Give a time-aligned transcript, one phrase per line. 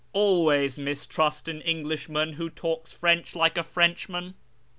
[0.13, 4.33] "Always mistrust an Englishman who talks French like a Frenchman."